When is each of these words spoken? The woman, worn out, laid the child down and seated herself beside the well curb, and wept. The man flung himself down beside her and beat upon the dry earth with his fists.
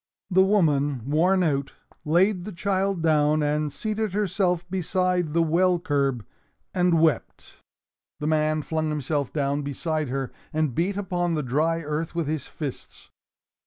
The 0.31 0.41
woman, 0.41 1.07
worn 1.07 1.43
out, 1.43 1.73
laid 2.05 2.43
the 2.43 2.51
child 2.51 3.03
down 3.03 3.43
and 3.43 3.71
seated 3.71 4.13
herself 4.13 4.67
beside 4.67 5.31
the 5.33 5.43
well 5.43 5.77
curb, 5.77 6.25
and 6.73 6.99
wept. 6.99 7.57
The 8.19 8.25
man 8.25 8.63
flung 8.63 8.89
himself 8.89 9.31
down 9.31 9.61
beside 9.61 10.09
her 10.09 10.31
and 10.51 10.73
beat 10.73 10.97
upon 10.97 11.35
the 11.35 11.43
dry 11.43 11.81
earth 11.83 12.15
with 12.15 12.25
his 12.25 12.47
fists. 12.47 13.11